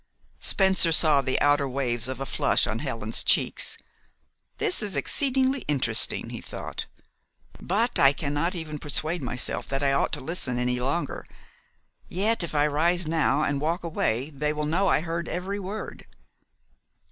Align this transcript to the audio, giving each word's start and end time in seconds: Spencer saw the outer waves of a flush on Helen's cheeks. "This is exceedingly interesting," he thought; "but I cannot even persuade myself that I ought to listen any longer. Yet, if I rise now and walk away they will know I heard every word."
Spencer 0.39 0.91
saw 0.91 1.21
the 1.21 1.39
outer 1.41 1.69
waves 1.69 2.07
of 2.07 2.19
a 2.19 2.25
flush 2.25 2.65
on 2.65 2.79
Helen's 2.79 3.23
cheeks. 3.23 3.77
"This 4.57 4.81
is 4.81 4.95
exceedingly 4.95 5.61
interesting," 5.67 6.31
he 6.31 6.41
thought; 6.41 6.87
"but 7.61 7.99
I 7.99 8.11
cannot 8.11 8.55
even 8.55 8.79
persuade 8.79 9.21
myself 9.21 9.67
that 9.67 9.83
I 9.83 9.93
ought 9.93 10.11
to 10.13 10.19
listen 10.19 10.57
any 10.57 10.79
longer. 10.79 11.27
Yet, 12.09 12.41
if 12.41 12.55
I 12.55 12.65
rise 12.65 13.05
now 13.05 13.43
and 13.43 13.61
walk 13.61 13.83
away 13.83 14.31
they 14.31 14.53
will 14.53 14.65
know 14.65 14.87
I 14.87 15.01
heard 15.01 15.29
every 15.29 15.59
word." 15.59 16.07